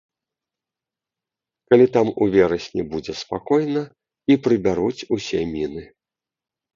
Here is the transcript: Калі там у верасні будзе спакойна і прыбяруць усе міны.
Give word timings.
Калі 1.73 1.85
там 1.97 2.07
у 2.25 2.27
верасні 2.35 2.83
будзе 2.93 3.15
спакойна 3.21 3.83
і 4.33 4.39
прыбяруць 4.47 5.05
усе 5.19 5.41
міны. 5.53 5.83